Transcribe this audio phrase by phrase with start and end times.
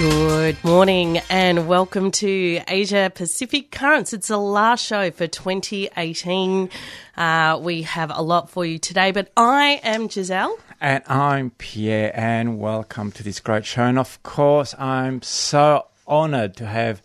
[0.00, 4.14] Good morning and welcome to Asia Pacific Currents.
[4.14, 6.70] It's the last show for 2018.
[7.18, 10.56] Uh, we have a lot for you today, but I am Giselle.
[10.80, 13.82] And I'm Pierre, and welcome to this great show.
[13.82, 17.02] And of course, I'm so honoured to have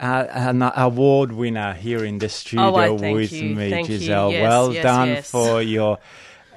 [0.00, 3.54] uh, an award winner here in the studio Oh, with you.
[3.54, 3.86] me, Thank.
[3.86, 4.32] Giselle.
[4.32, 5.30] Yes, well yes, done yes.
[5.30, 6.00] for your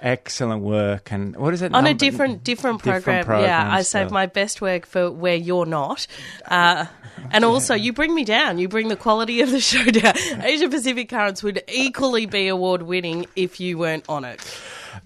[0.01, 1.11] excellent work.
[1.11, 1.73] And what is it?
[1.73, 3.69] On a number- different different different program, yeah.
[3.71, 6.07] I save my best work for where you're not,
[6.45, 6.85] uh,
[7.31, 8.57] and also you bring me down.
[8.57, 10.13] You bring the quality of the show down.
[10.41, 14.39] Asia Pacific Currents would equally be award winning if you weren't on it.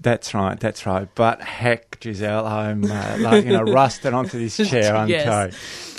[0.02, 1.08] That's right, that's right.
[1.16, 5.28] But heck, Giselle, I'm uh, like you know rusted onto this chair, aren't Yes.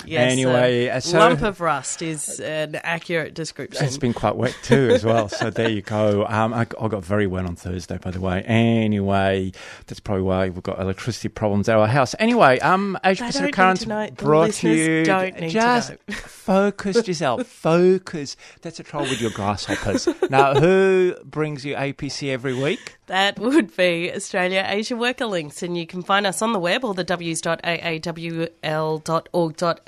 [0.05, 3.85] Yes, Anyway, a uh, so- lump of rust is an accurate description.
[3.85, 5.29] It's been quite wet too, as well.
[5.29, 6.25] So there you go.
[6.27, 8.41] Um, I, I got very wet on Thursday, by the way.
[8.43, 9.51] Anyway,
[9.87, 12.15] that's probably why we've got electricity problems at our house.
[12.19, 14.05] Anyway, um, Asia They Pacific don't Currents to know.
[14.07, 15.05] The brought to you.
[15.05, 15.97] don't need to just know.
[16.15, 17.43] focus, Giselle.
[17.43, 18.35] focus.
[18.61, 20.07] That's a trouble with your grasshoppers.
[20.29, 22.97] now, who brings you APC every week?
[23.07, 26.85] That would be Australia Asia Worker Links, and you can find us on the web
[26.85, 27.51] or the ws.aawl.org.au.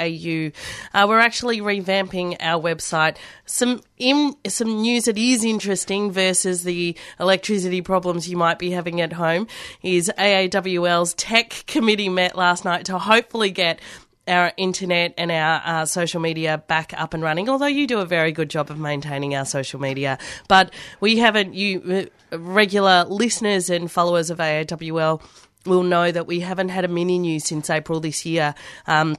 [0.07, 3.17] Uh, we're actually revamping our website.
[3.45, 9.01] Some in, some news that is interesting versus the electricity problems you might be having
[9.01, 9.47] at home
[9.81, 13.79] is AAWL's tech committee met last night to hopefully get
[14.27, 17.49] our internet and our uh, social media back up and running.
[17.49, 21.53] Although you do a very good job of maintaining our social media, but we haven't.
[21.53, 25.21] You uh, regular listeners and followers of AAWL
[25.65, 28.55] will know that we haven't had a mini news since April this year.
[28.87, 29.15] Um,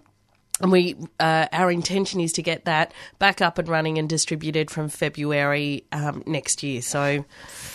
[0.61, 4.71] and we, uh, our intention is to get that back up and running and distributed
[4.71, 6.81] from February um, next year.
[6.81, 7.25] So,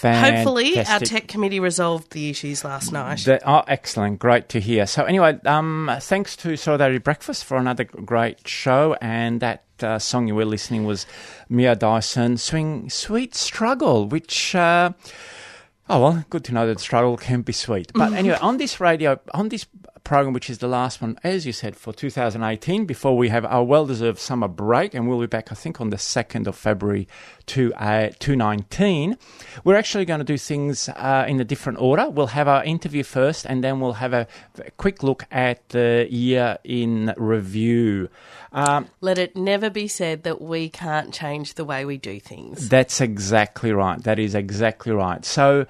[0.02, 3.26] hopefully, our tech committee resolved the issues last night.
[3.26, 4.20] That, oh, excellent.
[4.20, 4.88] Great to hear.
[4.88, 8.96] So, anyway, um, thanks to Solidarity Breakfast for another great show.
[9.02, 11.06] And that uh, song you were listening was
[11.50, 14.56] Mia Dyson, Swing Sweet Struggle, which.
[14.56, 14.94] Uh,
[15.92, 17.92] Oh well, good to know that struggle can be sweet.
[17.94, 19.66] But anyway, on this radio, on this
[20.10, 23.64] program, which is the last one, as you said, for 2018, before we have our
[23.64, 27.08] well-deserved summer break, and we'll be back, I think, on the second of February
[27.50, 29.18] to uh, 2019.
[29.64, 32.10] We're actually going to do things uh, in a different order.
[32.10, 34.28] We'll have our interview first, and then we'll have a,
[34.60, 38.10] a quick look at the year in review.
[38.52, 42.70] Um, Let it never be said that we can't change the way we do things.
[42.70, 44.02] That's exactly right.
[44.04, 45.24] That is exactly right.
[45.24, 45.68] So,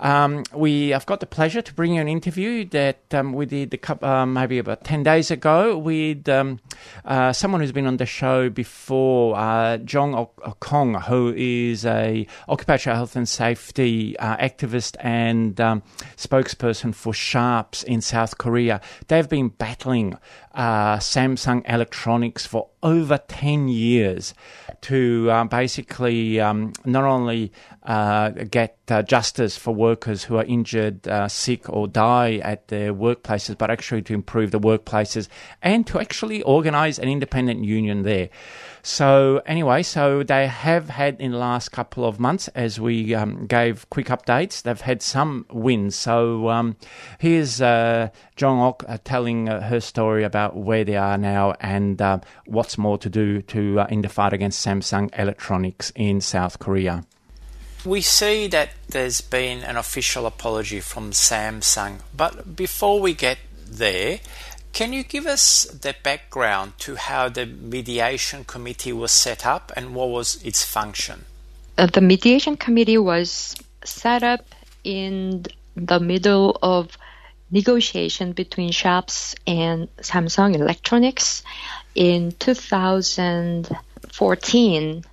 [0.00, 3.74] um, we have got the pleasure to bring you an interview that um, we did
[3.74, 6.58] a couple, uh, maybe about 10 days ago with um,
[7.04, 12.26] uh, someone who's been on the show before, uh, Jong Ok- Okong, who is a
[12.48, 15.82] occupational health and safety uh, activist and um,
[16.16, 18.80] spokesperson for Sharps in South Korea.
[19.08, 20.16] They've been battling
[20.54, 24.34] uh, Samsung Electronics for over 10 years
[24.82, 31.06] to uh, basically um, not only uh, get uh, justice for workers who are injured,
[31.06, 35.28] uh, sick, or die at their workplaces, but actually to improve the workplaces
[35.62, 38.28] and to actually organize an independent union there.
[38.82, 43.46] So, anyway, so they have had in the last couple of months, as we um,
[43.46, 45.96] gave quick updates, they've had some wins.
[45.96, 46.76] So, um,
[47.18, 52.00] here's uh, Jong Ok uh, telling uh, her story about where they are now and
[52.00, 56.58] uh, what's more to do to uh, in the fight against Samsung Electronics in South
[56.58, 57.04] Korea.
[57.84, 63.38] We see that there's been an official apology from Samsung, but before we get
[63.70, 64.20] there,
[64.72, 69.94] can you give us the background to how the mediation committee was set up and
[69.94, 71.24] what was its function?
[71.76, 74.44] Uh, the mediation committee was set up
[74.84, 75.44] in
[75.76, 76.96] the middle of
[77.50, 81.42] negotiation between Sharps and Samsung Electronics
[81.94, 85.04] in 2014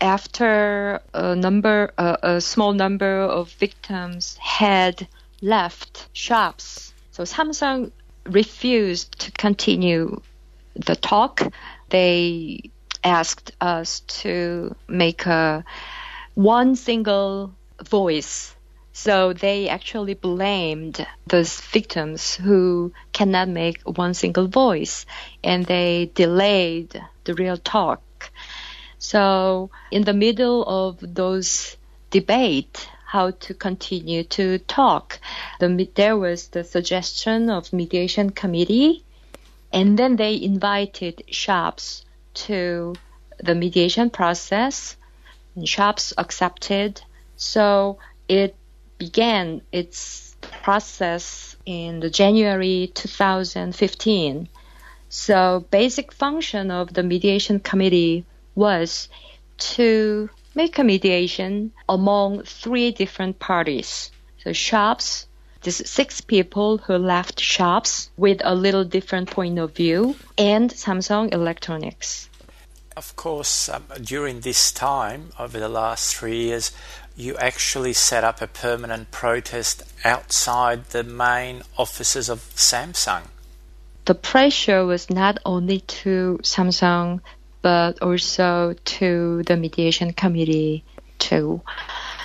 [0.00, 5.08] after a number uh, a small number of victims had
[5.40, 7.90] left Sharps so Samsung
[8.28, 10.20] refused to continue
[10.74, 11.42] the talk
[11.90, 12.70] they
[13.04, 15.64] asked us to make a
[16.34, 18.54] one single voice.
[18.92, 25.06] So they actually blamed those victims who cannot make one single voice
[25.44, 28.02] and they delayed the real talk.
[28.98, 31.76] So in the middle of those
[32.10, 35.20] debate, how to continue to talk,
[35.60, 39.04] the, there was the suggestion of mediation committee,
[39.72, 42.04] and then they invited Sharps
[42.34, 42.94] to
[43.38, 44.96] the mediation process.
[45.54, 47.00] And Sharps accepted,
[47.36, 47.98] so
[48.28, 48.56] it
[48.98, 54.48] began its process in the January 2015.
[55.08, 58.24] So basic function of the mediation committee
[58.54, 59.08] was
[59.58, 64.10] to make a mediation among three different parties.
[64.42, 65.26] So Sharps,
[65.62, 71.32] these six people who left Sharps with a little different point of view, and Samsung
[71.32, 72.30] Electronics.
[72.96, 76.72] Of course, um, during this time, over the last three years,
[77.14, 83.22] you actually set up a permanent protest outside the main offices of Samsung.
[84.06, 87.20] The pressure was not only to Samsung,
[87.66, 90.84] but also to the mediation committee
[91.18, 91.60] too.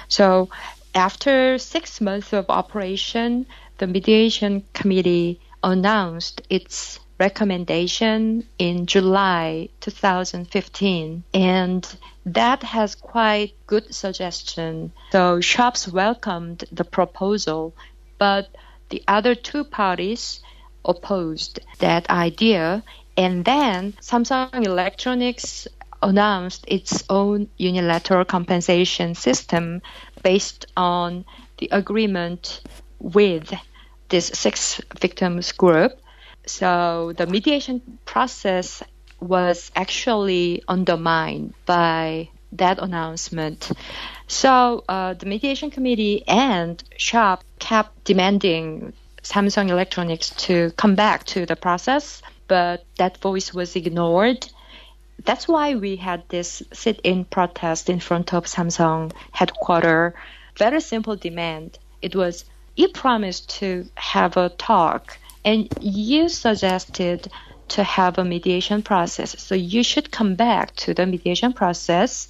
[0.07, 0.49] So
[0.93, 3.47] after six months of operation,
[3.79, 11.97] the mediation committee announced its recommendation in July 2015 and
[12.27, 14.93] that has quite good suggestion.
[15.11, 17.73] So Sharps welcomed the proposal,
[18.19, 18.55] but
[18.89, 20.39] the other two parties
[20.85, 22.83] opposed that idea
[23.17, 25.67] and then Samsung Electronics
[26.01, 29.81] announced its own unilateral compensation system
[30.23, 31.25] based on
[31.57, 32.61] the agreement
[32.99, 33.53] with
[34.09, 36.01] this six victims group
[36.45, 38.83] so the mediation process
[39.19, 43.71] was actually undermined by that announcement.
[44.27, 48.93] So uh, the mediation committee and shop kept demanding
[49.23, 52.21] Samsung Electronics to come back to the process,
[52.51, 54.45] but that voice was ignored.
[55.23, 60.11] That's why we had this sit-in protest in front of Samsung headquarters.
[60.57, 61.79] Very simple demand.
[62.01, 62.43] It was
[62.75, 67.31] you promised to have a talk and you suggested
[67.69, 69.41] to have a mediation process.
[69.41, 72.27] So you should come back to the mediation process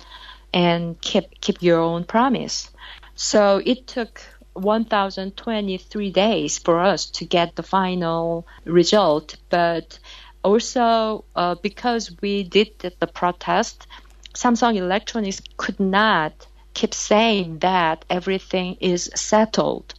[0.54, 2.70] and keep keep your own promise.
[3.16, 4.22] So it took
[4.54, 9.98] 1023 days for us to get the final result, but
[10.44, 13.88] also uh, because we did the protest,
[14.34, 16.34] Samsung Electronics could not
[16.74, 19.94] keep saying that everything is settled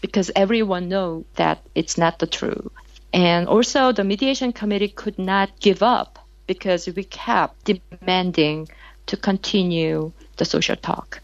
[0.00, 2.68] because everyone know that it's not the truth.
[3.12, 8.68] And also the mediation committee could not give up because we kept demanding
[9.06, 11.20] to continue the social talk.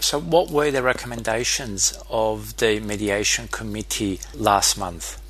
[0.00, 5.20] So, what were the recommendations of the mediation committee last month?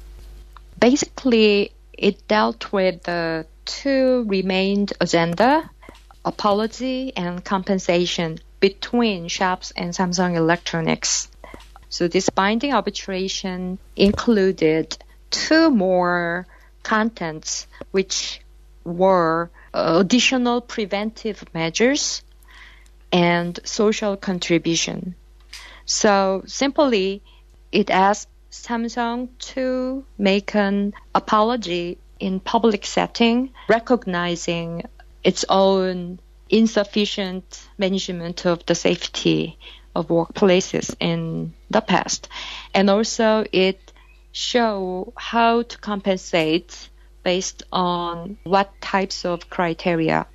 [0.78, 5.70] Basically, it dealt with the two remained agenda
[6.24, 11.28] apology and compensation between Sharps and Samsung Electronics.
[11.88, 14.96] So this binding arbitration included
[15.30, 16.46] two more
[16.82, 18.40] contents, which
[18.84, 22.22] were additional preventive measures
[23.12, 25.14] and social contribution.
[25.84, 27.22] So simply,
[27.72, 34.84] it asked Samsung to make an apology in public setting, recognizing
[35.24, 36.20] its own
[36.50, 39.58] insufficient management of the safety
[39.94, 42.28] of workplaces in the past.
[42.74, 43.92] And also it
[44.32, 46.90] show how to compensate
[47.22, 50.26] based on what types of criteria.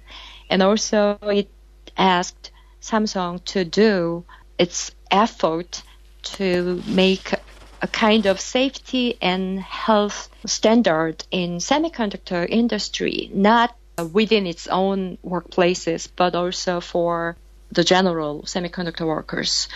[0.50, 1.50] And also it
[1.96, 2.52] asked
[2.82, 4.26] Samsung to do
[4.58, 5.84] its effort
[6.24, 7.32] to make
[7.82, 13.76] a kind of safety and health standard in semiconductor industry, not
[14.14, 17.36] within its own workplaces, but also for
[17.72, 19.68] the general semiconductor workers.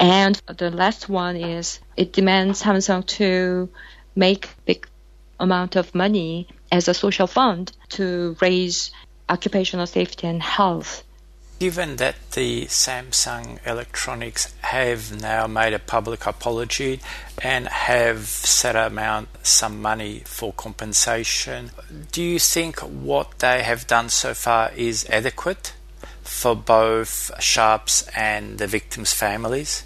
[0.00, 3.68] And the last one is it demands Samsung to
[4.14, 4.88] make big
[5.40, 8.90] amount of money as a social fund to raise
[9.28, 11.04] occupational safety and health.
[11.58, 17.00] Given that the Samsung Electronics have now made a public apology
[17.42, 21.72] and have set amount some money for compensation,
[22.12, 25.72] do you think what they have done so far is adequate?
[26.28, 29.84] for both Sharps and the victims' families?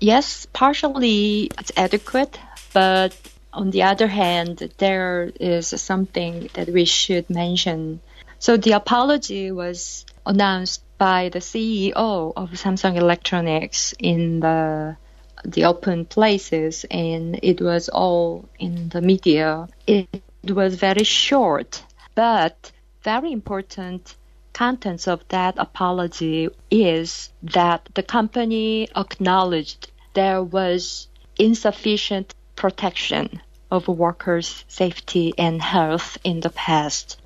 [0.00, 2.38] Yes, partially it's adequate,
[2.72, 3.16] but
[3.52, 8.00] on the other hand, there is something that we should mention.
[8.38, 14.96] So the apology was announced by the CEO of Samsung Electronics in the
[15.44, 19.68] the open places and it was all in the media.
[19.86, 20.08] It,
[20.42, 21.82] it was very short,
[22.14, 24.16] but very important
[24.52, 31.06] contents of that apology is that the company acknowledged there was
[31.38, 37.20] insufficient protection of workers' safety and health in the past.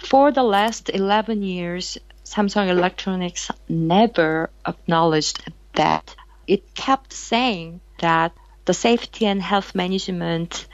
[0.00, 6.16] For the last 11 years, Samsung Electronics never acknowledged that.
[6.48, 8.32] It kept saying that
[8.64, 10.66] the safety and health management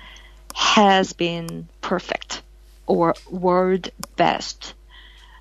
[0.54, 2.42] has been perfect
[2.86, 4.72] or world best.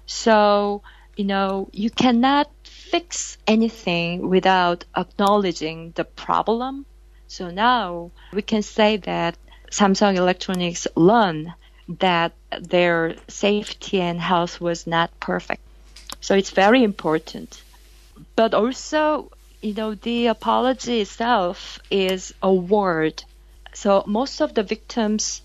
[0.05, 0.83] So,
[1.15, 6.85] you know, you cannot fix anything without acknowledging the problem.
[7.27, 9.37] So now we can say that
[9.71, 11.53] Samsung Electronics learned
[11.99, 15.61] that their safety and health was not perfect.
[16.21, 17.61] So it's very important.
[18.35, 23.23] But also, you know, the apology itself is a word.
[23.73, 25.41] So most of the victims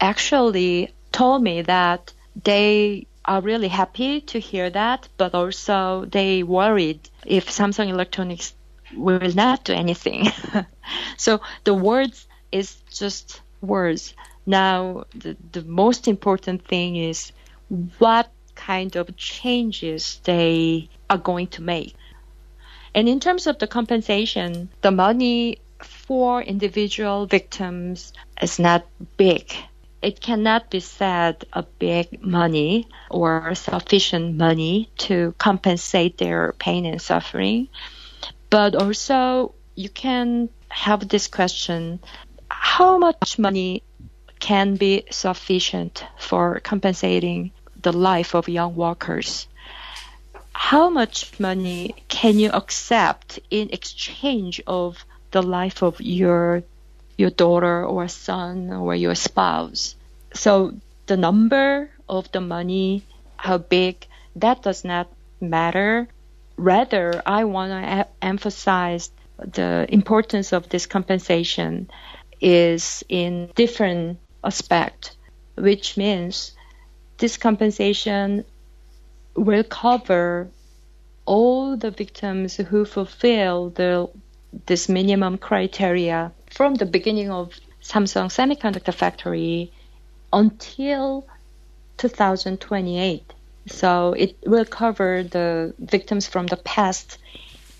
[0.00, 2.12] actually told me that
[2.44, 8.54] they are really happy to hear that, but also they worried if Samsung Electronics
[8.96, 10.28] will not do anything.
[11.16, 14.14] so the words is just words.
[14.46, 17.32] Now the, the most important thing is
[17.98, 18.28] what
[18.66, 21.94] kind of changes they are going to make.
[22.94, 29.52] And in terms of the compensation, the money for individual victims is not big
[30.02, 37.00] it cannot be said a big money or sufficient money to compensate their pain and
[37.00, 37.68] suffering.
[38.50, 42.00] But also, you can have this question
[42.48, 43.82] how much money
[44.40, 49.46] can be sufficient for compensating the life of young workers?
[50.54, 56.62] How much money can you accept in exchange of the life of your
[57.16, 59.94] your daughter or son or your spouse.
[60.34, 60.74] So
[61.06, 63.04] the number of the money,
[63.36, 65.08] how big, that does not
[65.40, 66.08] matter.
[66.56, 71.90] Rather, I want to emphasize the importance of this compensation
[72.40, 75.16] is in different aspect,
[75.56, 76.52] which means
[77.22, 78.44] this compensation
[79.36, 80.50] will cover
[81.24, 84.10] all the victims who fulfill the
[84.66, 89.70] this minimum criteria from the beginning of Samsung Semiconductor Factory
[90.32, 91.24] until
[91.98, 93.32] 2028.
[93.68, 97.18] So it will cover the victims from the past,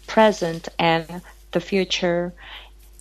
[0.07, 1.21] present, and
[1.51, 2.33] the future.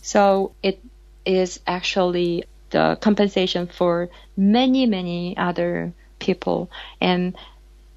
[0.02, 0.80] So it
[1.24, 6.72] is actually the compensation for many, many other people.
[7.02, 7.36] And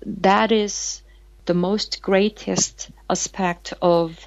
[0.05, 1.03] that is
[1.47, 4.19] the most greatest aspect of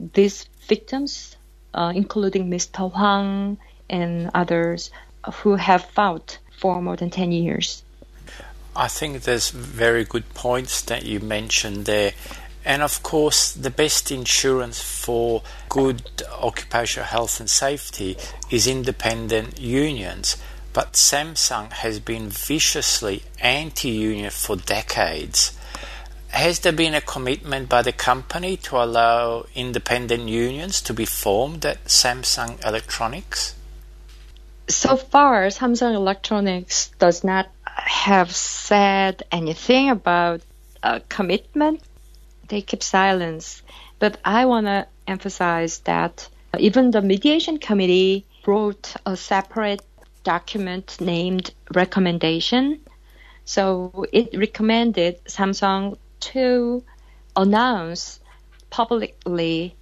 [0.00, 1.36] these victims
[1.74, 2.90] uh, including Mr.
[2.92, 4.90] Hwang and others
[5.34, 7.82] who have fought for more than 10 years.
[8.74, 12.12] I think there's very good points that you mentioned there.
[12.64, 16.02] And of course, the best insurance for good
[16.40, 18.16] occupational health and safety
[18.50, 20.36] is independent unions.
[20.72, 25.52] But Samsung has been viciously anti union for decades.
[26.28, 31.66] Has there been a commitment by the company to allow independent unions to be formed
[31.66, 33.54] at Samsung Electronics?
[34.68, 40.40] So far, Samsung Electronics does not have said anything about
[40.82, 41.82] a commitment.
[42.48, 43.62] They keep silence.
[43.98, 49.82] But I want to emphasize that even the mediation committee wrote a separate
[50.22, 52.80] document named recommendation.
[53.44, 56.84] So it recommended Samsung to
[57.36, 58.20] announce
[58.70, 59.74] publicly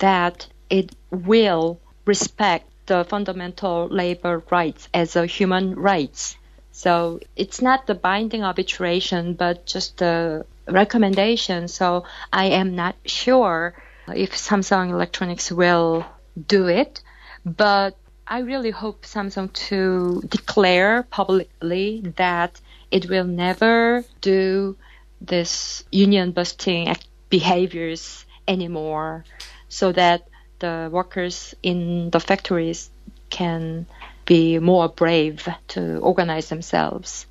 [0.00, 6.36] that it will respect the fundamental labor rights as a human rights.
[6.72, 11.68] So it's not the binding arbitration, but just a recommendation.
[11.68, 13.74] So I am not sure
[14.08, 16.04] if Samsung Electronics will
[16.46, 17.02] do it,
[17.44, 17.96] but
[18.32, 22.60] I really hope Samsung to declare publicly that
[22.92, 24.76] it will never do
[25.20, 26.94] this union busting
[27.28, 29.24] behaviors anymore
[29.68, 30.28] so that
[30.60, 32.88] the workers in the factories
[33.30, 33.86] can
[34.26, 37.26] be more brave to organize themselves.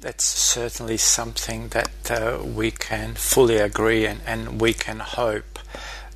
[0.00, 5.58] That's certainly something that uh, we can fully agree and, and we can hope.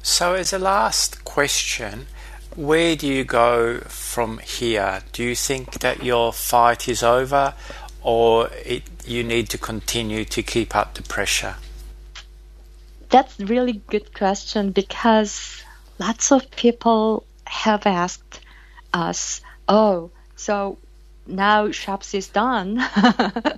[0.02, 2.06] So, as a last question,
[2.56, 5.02] where do you go from here?
[5.12, 7.54] Do you think that your fight is over
[8.02, 11.56] or it, you need to continue to keep up the pressure?
[13.10, 15.62] That's a really good question because
[15.98, 18.40] lots of people have asked
[18.92, 20.78] us, oh, so
[21.26, 22.84] now Sharps is done.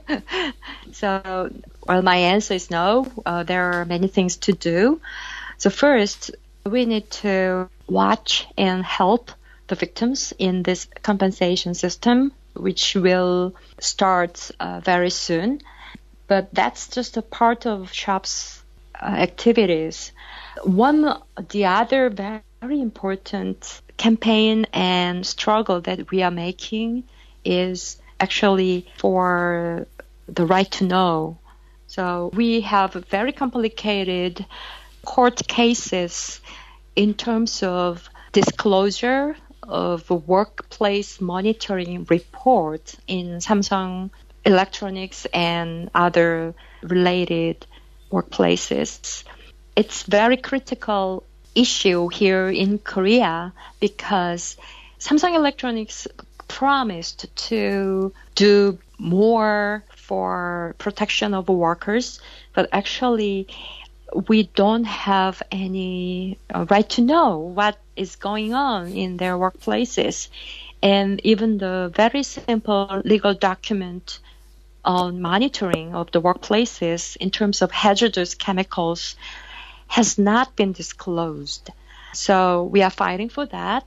[0.92, 1.50] so,
[1.86, 3.10] well, my answer is no.
[3.24, 5.00] Uh, there are many things to do.
[5.58, 6.30] So first,
[6.64, 9.30] we need to watch and help
[9.68, 15.60] the victims in this compensation system, which will start uh, very soon.
[16.28, 18.62] But that's just a part of Sharps
[19.00, 20.12] uh, activities.
[20.64, 27.04] One, the other very important campaign and struggle that we are making
[27.44, 29.86] is actually for
[30.28, 31.38] the right to know.
[31.86, 34.44] So we have very complicated
[35.04, 36.40] court cases
[36.96, 44.10] in terms of disclosure of workplace monitoring report in Samsung
[44.44, 47.66] Electronics and other related
[48.10, 49.24] workplaces.
[49.74, 51.24] It's very critical
[51.54, 54.56] issue here in Korea because
[54.98, 56.06] Samsung Electronics
[56.48, 62.20] promised to do more for protection of workers,
[62.54, 63.48] but actually
[64.28, 70.28] we don't have any uh, right to know what is going on in their workplaces.
[70.82, 74.20] And even the very simple legal document
[74.84, 79.16] on monitoring of the workplaces in terms of hazardous chemicals
[79.88, 81.70] has not been disclosed.
[82.12, 83.84] So we are fighting for that.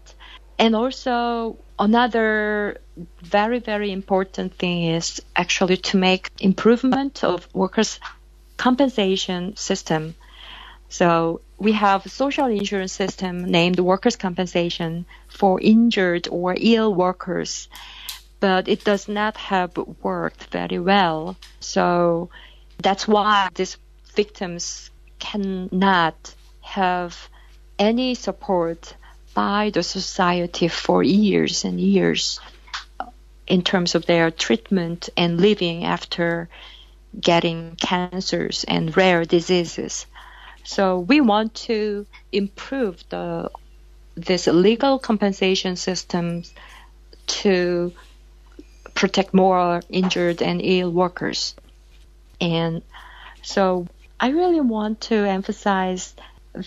[0.57, 2.81] And also another
[3.21, 7.99] very, very important thing is actually to make improvement of workers'
[8.59, 10.13] compensation system.
[10.89, 17.69] So we have a social insurance system named workers' compensation for injured or ill workers,
[18.41, 19.71] but it does not have
[20.03, 21.37] worked very well.
[21.61, 22.29] So
[22.83, 23.77] that's why these
[24.13, 27.29] victims cannot have
[27.77, 28.93] any support
[29.33, 32.41] by the society for years and years
[33.47, 36.49] in terms of their treatment and living after
[37.19, 40.05] getting cancers and rare diseases.
[40.63, 43.49] So we want to improve the
[44.15, 46.53] this legal compensation systems
[47.27, 47.93] to
[48.93, 51.55] protect more injured and ill workers.
[52.41, 52.81] And
[53.41, 53.87] so
[54.19, 56.13] I really want to emphasize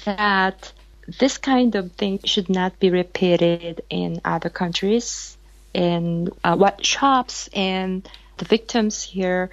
[0.04, 0.72] that
[1.18, 5.36] this kind of thing should not be repeated in other countries.
[5.74, 9.50] And uh, what Sharps and the victims here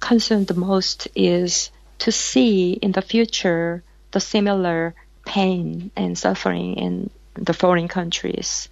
[0.00, 3.82] concern the most is to see in the future
[4.12, 8.68] the similar pain and suffering in the foreign countries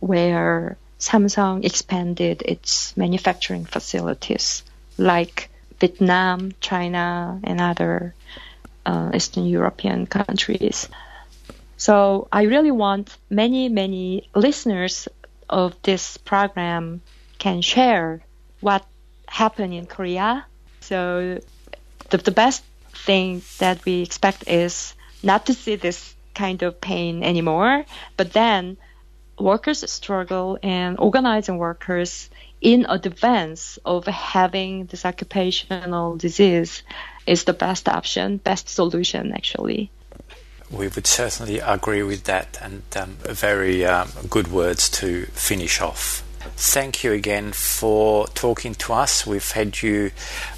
[0.00, 4.62] where Samsung expanded its manufacturing facilities
[4.96, 8.14] like Vietnam, China, and other
[8.84, 10.88] uh, Eastern European countries.
[11.76, 15.06] So I really want many, many listeners
[15.48, 17.00] of this program
[17.38, 18.20] can share
[18.60, 18.84] what
[19.26, 20.44] happened in Korea.
[20.88, 21.38] So
[22.08, 22.64] the, the best
[23.04, 27.84] thing that we expect is not to see this kind of pain anymore,
[28.16, 28.78] but then
[29.38, 32.30] workers struggle and organizing workers
[32.62, 36.82] in advance of having this occupational disease
[37.26, 39.90] is the best option, best solution actually.
[40.70, 46.22] We would certainly agree with that, and um, very um, good words to finish off.
[46.56, 49.26] Thank you again for talking to us.
[49.26, 50.10] We've had you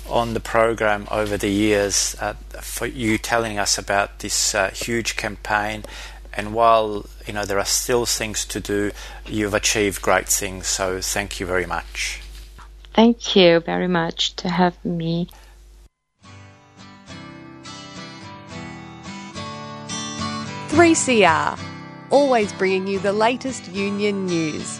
[0.08, 5.16] on the program over the years uh, for you telling us about this uh, huge
[5.16, 5.84] campaign
[6.32, 8.92] and while you know there are still things to do,
[9.26, 10.66] you've achieved great things.
[10.66, 12.22] So thank you very much.
[12.94, 15.28] Thank you very much to have me.
[20.68, 21.60] Three CR,
[22.10, 24.79] always bringing you the latest union news.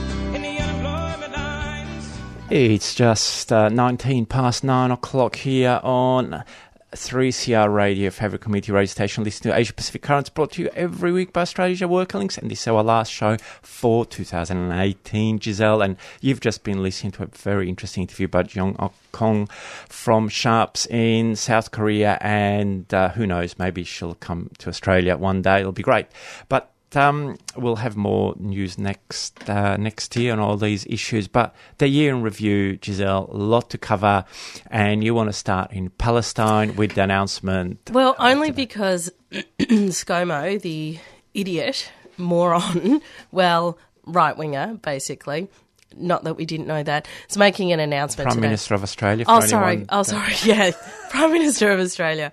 [2.51, 6.43] It's just uh, 19 past 9 o'clock here on
[6.91, 9.23] 3CR Radio, favorite community radio station.
[9.23, 12.37] Listen to Asia Pacific Currents, brought to you every week by Australia Asia Worker Links.
[12.37, 15.81] And this is our last show for 2018, Giselle.
[15.81, 19.47] And you've just been listening to a very interesting interview by Jong Ok Kong
[19.87, 22.17] from Sharps in South Korea.
[22.19, 25.61] And uh, who knows, maybe she'll come to Australia one day.
[25.61, 26.07] It'll be great.
[26.49, 31.27] But um, we'll have more news next uh, next year on all these issues.
[31.27, 34.25] But the year in review, Giselle, a lot to cover,
[34.69, 37.89] and you want to start in Palestine with the announcement.
[37.91, 39.11] Well, only because
[39.59, 40.99] ScoMo, the
[41.33, 43.01] idiot, moron,
[43.31, 45.49] well, right winger, basically.
[45.97, 47.05] Not that we didn't know that.
[47.25, 48.47] It's making an announcement Prime today.
[48.47, 49.25] Minister of Australia.
[49.25, 49.85] For Oh, sorry.
[49.89, 50.33] Oh, sorry.
[50.45, 50.71] Yeah,
[51.09, 52.31] Prime Minister of Australia.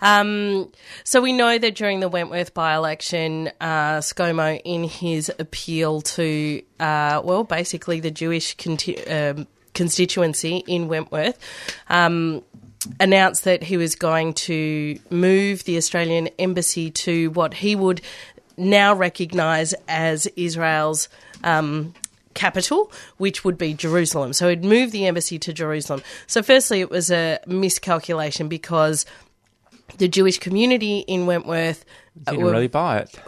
[0.00, 0.70] Um,
[1.04, 7.20] so we know that during the Wentworth by-election, uh, ScoMo, in his appeal to, uh,
[7.24, 11.38] well, basically the Jewish conti- um, constituency in Wentworth,
[11.88, 12.42] um,
[13.00, 18.00] announced that he was going to move the Australian embassy to what he would
[18.56, 21.08] now recognise as Israel's
[21.44, 21.94] um,
[22.34, 24.32] capital, which would be Jerusalem.
[24.32, 26.02] So he'd moved the embassy to Jerusalem.
[26.26, 29.06] So, firstly, it was a miscalculation because
[29.96, 31.84] the Jewish community in Wentworth.
[32.26, 33.18] uh, Didn't were- really buy it.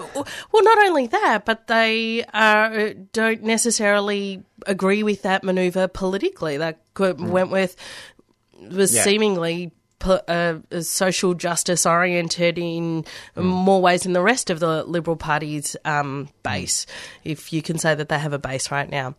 [0.52, 6.58] well, not only that, but they uh, don't necessarily agree with that maneuver politically.
[6.58, 7.76] Like uh, Wentworth
[8.70, 9.02] was Yeah.
[9.02, 13.04] seemingly uh, social justice oriented in
[13.36, 16.86] more ways than the rest of the Liberal Party's um, base,
[17.24, 19.14] if you can say that they have a base right now.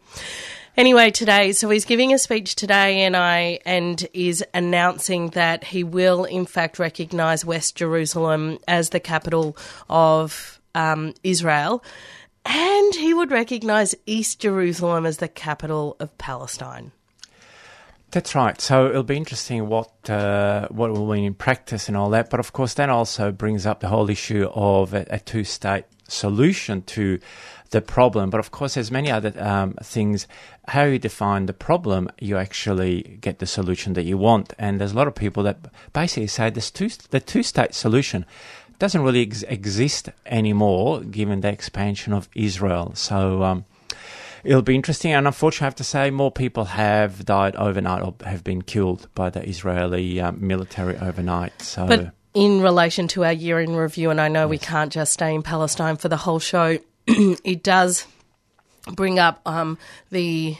[0.77, 5.83] Anyway, today, so he's giving a speech today, and I and is announcing that he
[5.83, 9.57] will, in fact, recognise West Jerusalem as the capital
[9.89, 11.83] of um, Israel,
[12.45, 16.93] and he would recognise East Jerusalem as the capital of Palestine.
[18.11, 18.59] That's right.
[18.59, 22.29] So it'll be interesting what uh, what will mean in practice and all that.
[22.29, 26.81] But of course, that also brings up the whole issue of a, a two-state solution
[26.81, 27.19] to
[27.69, 28.29] the problem.
[28.29, 30.27] But of course, there's many other um, things.
[30.67, 34.53] How you define the problem, you actually get the solution that you want.
[34.59, 35.59] And there's a lot of people that
[35.93, 38.25] basically say this two the two-state solution
[38.77, 42.91] doesn't really ex- exist anymore, given the expansion of Israel.
[42.93, 43.43] So.
[43.43, 43.63] Um,
[44.43, 48.15] It'll be interesting, and unfortunately, I have to say, more people have died overnight or
[48.25, 51.61] have been killed by the Israeli um, military overnight.
[51.61, 55.13] So, But in relation to our year in review, and I know we can't just
[55.13, 58.05] stay in Palestine for the whole show, it does
[58.95, 59.77] bring up um,
[60.09, 60.57] the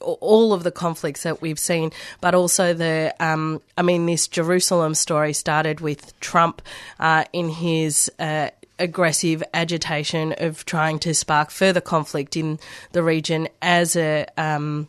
[0.00, 1.90] all of the conflicts that we've seen,
[2.22, 6.62] but also the, um, I mean, this Jerusalem story started with Trump
[6.98, 8.10] uh, in his.
[8.18, 12.58] Uh, aggressive agitation of trying to spark further conflict in
[12.92, 14.88] the region as a um,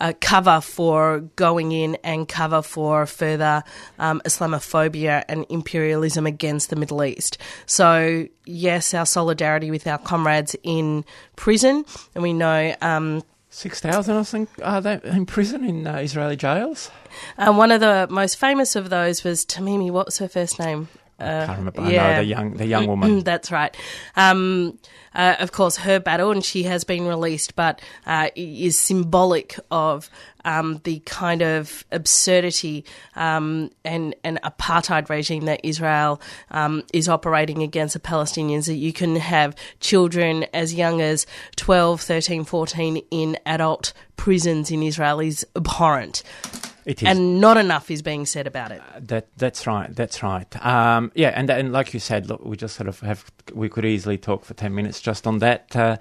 [0.00, 3.62] uh, cover for going in and cover for further
[3.98, 7.38] um, Islamophobia and imperialism against the Middle East.
[7.66, 11.04] So, yes, our solidarity with our comrades in
[11.36, 12.74] prison, and we know.
[12.80, 16.90] Um, 6,000, I think, are they in prison in uh, Israeli jails?
[17.38, 19.90] uh, one of the most famous of those was Tamimi.
[19.90, 20.88] What was her first name?
[21.18, 21.80] I can't remember.
[21.80, 23.20] I know the young, the young woman.
[23.24, 23.76] That's right.
[24.16, 24.78] Um,
[25.14, 30.08] uh, of course, her battle, and she has been released, but uh, is symbolic of
[30.44, 32.84] um, the kind of absurdity
[33.16, 36.20] um, and, and apartheid regime that Israel
[36.52, 38.66] um, is operating against the Palestinians.
[38.66, 41.26] That you can have children as young as
[41.56, 46.22] 12, 13, 14 in adult prisons in Israel is abhorrent.
[46.88, 47.08] It is.
[47.08, 48.80] And not enough is being said about it.
[48.98, 49.94] That that's right.
[49.94, 50.64] That's right.
[50.64, 53.84] Um, yeah, and and like you said, look, we just sort of have we could
[53.84, 55.76] easily talk for ten minutes just on that.
[55.76, 55.98] Uh,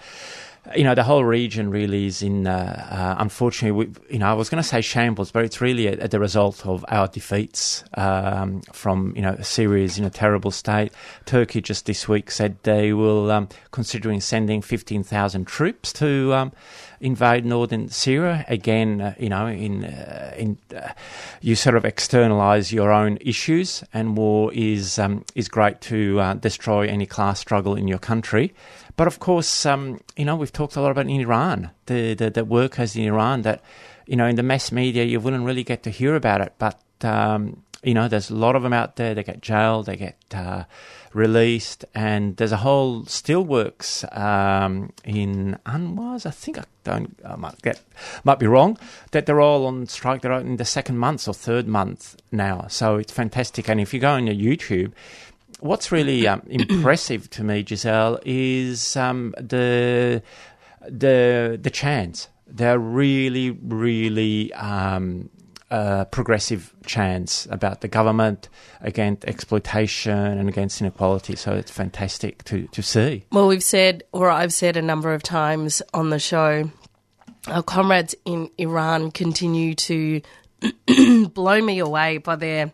[0.77, 2.47] you know, the whole region really is in.
[2.47, 5.87] Uh, uh, unfortunately, we, you know, I was going to say shambles, but it's really
[5.87, 10.51] a, a, the result of our defeats um, from you know Syria's in a terrible
[10.51, 10.93] state.
[11.25, 16.53] Turkey just this week said they will um, considering sending fifteen thousand troops to um,
[16.99, 18.45] invade northern Syria.
[18.47, 20.93] Again, uh, you know, in uh, in uh,
[21.41, 26.33] you sort of externalize your own issues, and war is um, is great to uh,
[26.35, 28.53] destroy any class struggle in your country.
[28.95, 32.29] But of course, um, you know, we've talked a lot about in Iran, the, the
[32.29, 33.61] the workers in Iran that,
[34.07, 36.81] you know, in the mass media you wouldn't really get to hear about it, but.
[37.03, 39.13] Um, you know, there's a lot of them out there.
[39.13, 40.63] They get jailed, they get uh,
[41.13, 46.25] released, and there's a whole steelworks um, in Anwars.
[46.25, 47.81] I think I don't, I might get,
[48.23, 48.77] might be wrong.
[49.11, 50.21] That they're all on strike.
[50.21, 53.69] They're in the second month or third month now, so it's fantastic.
[53.69, 54.93] And if you go on YouTube,
[55.59, 60.21] what's really um, impressive to me, Giselle, is um, the
[60.81, 62.29] the the chants.
[62.49, 65.29] They're really, really um,
[65.69, 68.49] progressive chants about the government,
[68.81, 71.35] against exploitation and against inequality.
[71.35, 73.25] So it's fantastic to, to see.
[73.31, 76.71] Well, we've said, or I've said a number of times on the show,
[77.47, 80.21] our comrades in Iran continue to
[81.33, 82.71] blow me away by their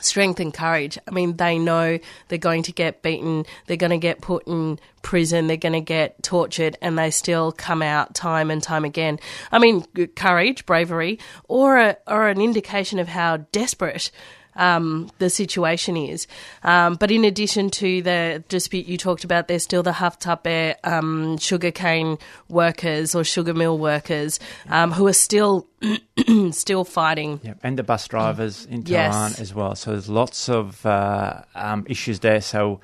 [0.00, 0.98] strength and courage.
[1.06, 4.78] I mean, they know they're going to get beaten, they're going to get put in
[5.02, 9.18] prison, they're going to get tortured, and they still come out time and time again.
[9.52, 14.10] I mean, courage, bravery, or a, or an indication of how desperate.
[14.56, 16.26] Um, the situation is.
[16.64, 20.74] Um, but in addition to the dispute you talked about, there's still the Haft Tappeh
[20.84, 25.66] um, sugarcane workers or sugar mill workers um, who are still
[26.50, 27.40] still fighting.
[27.42, 29.14] Yeah, and the bus drivers in Yes.
[29.14, 29.74] Tehran as well.
[29.74, 32.40] So there's lots of uh, um, issues there.
[32.40, 32.80] So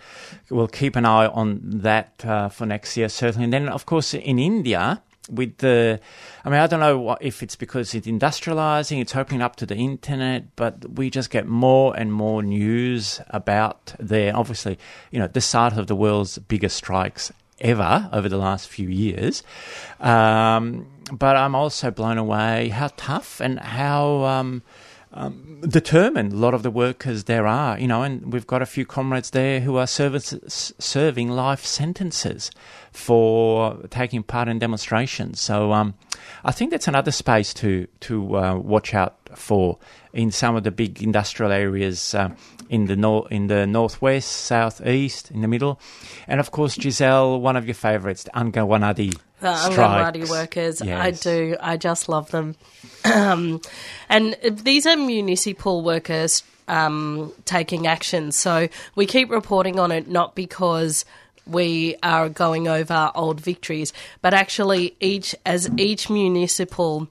[0.51, 3.45] we'll keep an eye on that uh, for next year, certainly.
[3.45, 6.01] And then, of course, in India, with the,
[6.45, 9.67] I mean, I don't know what, if it's because it's industrializing, it's opening up to
[9.67, 14.37] the internet, but we just get more and more news about there.
[14.37, 14.79] Obviously,
[15.11, 19.43] you know, this side of the world's biggest strikes ever over the last few years.
[20.01, 24.63] Um, but I'm also blown away how tough and how um,
[25.15, 27.79] um, determined a lot of the workers there are.
[27.79, 32.51] You know, and we've got a few comrades there who are service, serving life sentences
[32.93, 35.41] for taking part in demonstrations.
[35.41, 35.95] So um,
[36.45, 39.79] I think that's another space to to uh, watch out for
[40.13, 42.31] in some of the big industrial areas uh,
[42.69, 45.81] in the nor- in the northwest, southeast, in the middle,
[46.27, 49.17] and of course, Giselle, one of your favourites, Anganwadi
[50.23, 50.31] Strikes.
[50.31, 51.57] workers, I do.
[51.61, 52.57] I just love them.
[53.05, 53.61] Um,
[54.09, 58.31] and these are municipal workers um, taking action.
[58.31, 61.05] So we keep reporting on it not because
[61.47, 67.09] we are going over old victories, but actually each as each municipal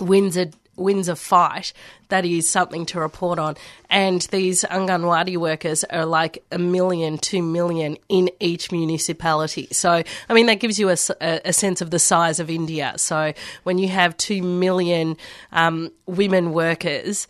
[0.00, 1.72] wins a wins a fight,
[2.10, 3.56] that is something to report on.
[3.88, 9.68] And these Anganwadi workers are like a million, two million in each municipality.
[9.72, 12.94] So, I mean, that gives you a sense of the size of India.
[12.96, 13.32] So,
[13.64, 15.16] when you have two million
[15.52, 17.26] um, women workers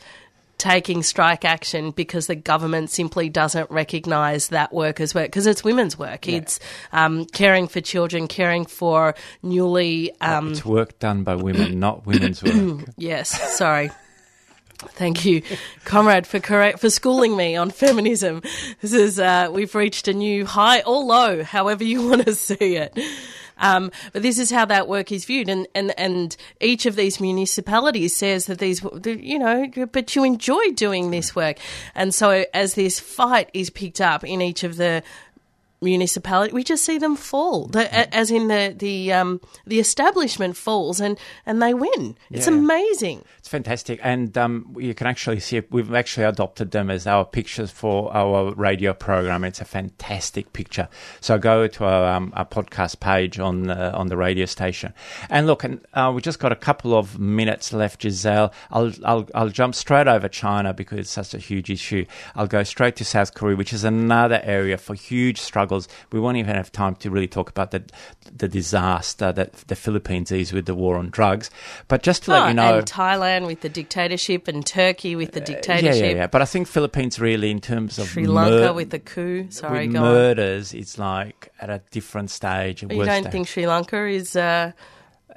[0.61, 5.99] taking strike action because the government simply doesn't recognise that workers' work because it's women's
[5.99, 6.29] work.
[6.29, 6.61] It's
[6.93, 12.43] um, caring for children, caring for newly um, It's work done by women, not women's
[12.43, 12.85] work.
[12.99, 13.90] Yes, sorry.
[14.81, 15.43] Thank you,
[15.85, 18.40] comrade, for correct for schooling me on feminism.
[18.81, 22.77] This is uh, we've reached a new high or low, however you want to see
[22.77, 22.99] it.
[23.59, 27.21] Um, but this is how that work is viewed, and, and, and each of these
[27.21, 31.59] municipalities says that these, you know, but you enjoy doing this work,
[31.95, 35.03] and so as this fight is picked up in each of the
[35.81, 37.66] municipality, we just see them fall.
[37.66, 42.16] The, a- as in the the um, the establishment falls and and they win.
[42.31, 42.55] It's Yeah.
[42.55, 43.25] amazing.
[43.38, 45.71] It's fantastic, and um, you can actually see it.
[45.73, 49.45] We've actually adopted them as our pictures for our radio program.
[49.45, 50.88] It's a fantastic picture.
[51.21, 54.93] So go to our, um, our podcast page on uh, on the radio station,
[55.31, 55.64] and look.
[55.64, 58.53] And uh, we just got a couple of minutes left, Giselle.
[58.71, 62.05] I'll I'll I'll jump straight over China because it's such a huge issue.
[62.35, 65.40] I'll go straight to South Korea, which is another area for huge
[65.71, 65.89] struggles.
[66.13, 67.83] We won't even have time to really talk about the
[68.37, 71.51] the disaster that the Philippines is with the war on drugs.
[71.89, 75.33] But just to let Oh, you know, and Thailand with the dictatorship, and Turkey with
[75.33, 75.95] the dictatorship.
[75.95, 76.17] yeah, yeah.
[76.17, 76.27] yeah.
[76.27, 79.47] But I think Philippines really, in terms of Sri Lanka mur- with the coup.
[79.51, 80.05] Sorry, with go on.
[80.05, 82.83] murders, it's like at a different stage.
[82.83, 83.33] You don't stage.
[83.33, 84.37] think Sri Lanka is?
[84.37, 84.73] Uh,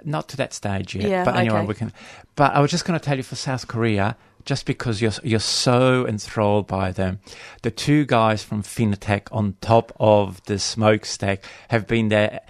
[0.05, 1.07] not to that stage yet.
[1.09, 1.67] Yeah, but anyway, okay.
[1.67, 1.93] we can.
[2.35, 5.39] But I was just going to tell you for South Korea, just because you're you're
[5.39, 7.19] so enthralled by them,
[7.61, 12.41] the two guys from FinTech on top of the smokestack have been there.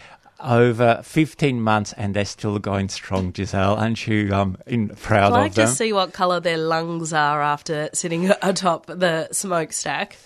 [0.46, 3.76] Over 15 months and they're still going strong, Giselle.
[3.76, 7.90] Aren't you um, in, proud I'd like to see what colour their lungs are after
[7.94, 10.18] sitting atop the smokestack.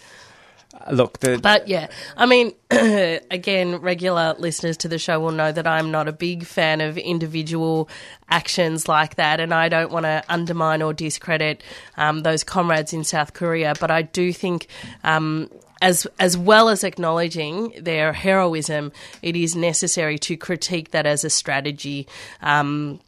[0.92, 5.68] Look, the, But yeah, I mean, again, regular listeners to the show will know that
[5.68, 7.90] I'm not a big fan of individual
[8.30, 11.64] actions like that, and I don't want to undermine or discredit
[11.98, 13.74] um, those comrades in South Korea.
[13.80, 14.68] But I do think.
[15.04, 21.24] Um, as as well as acknowledging their heroism, it is necessary to critique that as
[21.24, 22.08] a strategy.
[22.42, 23.00] Um,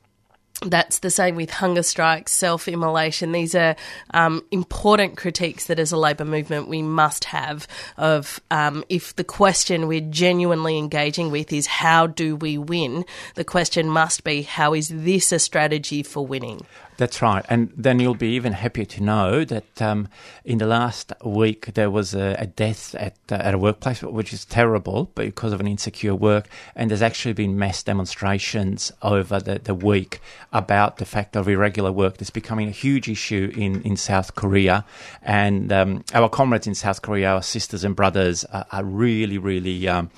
[0.65, 3.31] that's the same with hunger strikes, self immolation.
[3.31, 3.75] These are
[4.13, 7.67] um, important critiques that, as a labour movement, we must have.
[7.97, 13.45] Of um, if the question we're genuinely engaging with is how do we win, the
[13.45, 16.65] question must be how is this a strategy for winning?
[16.99, 17.45] That's right.
[17.47, 20.09] And then you'll be even happier to know that um,
[20.43, 24.33] in the last week there was a, a death at, uh, at a workplace, which
[24.33, 26.49] is terrible because of an insecure work.
[26.75, 30.19] And there's actually been mass demonstrations over the, the week
[30.51, 34.83] about the fact of irregular work that's becoming a huge issue in, in South Korea.
[35.21, 39.87] And um, our comrades in South Korea, our sisters and brothers, are, are really, really
[39.87, 40.11] um,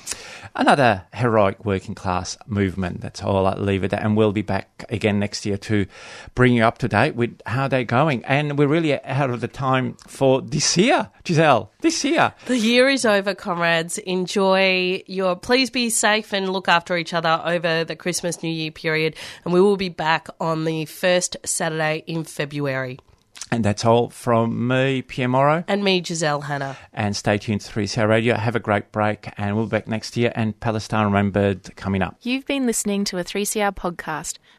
[0.55, 3.01] another heroic working class movement.
[3.01, 4.01] That's all I'll leave it at.
[4.01, 5.85] And we'll be back again next year to
[6.33, 8.23] bring you up to date with how they're going.
[8.23, 11.69] And we're really out of the time for this year, Giselle.
[11.81, 12.33] This year.
[12.45, 13.97] The year is over, comrades.
[13.97, 15.35] Enjoy your.
[15.35, 19.17] Please be safe and look after each other over the Christmas New Year period.
[19.43, 22.99] And we will be back on the first Saturday in February.
[23.51, 25.65] And that's all from me, Pierre Morrow.
[25.67, 26.77] And me, Giselle Hanna.
[26.93, 28.35] And stay tuned to 3CR Radio.
[28.35, 30.31] Have a great break, and we'll be back next year.
[30.35, 32.15] And Palestine Remembered coming up.
[32.21, 34.37] You've been listening to a 3CR podcast